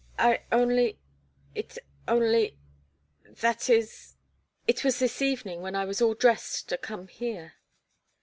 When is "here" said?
7.07-7.53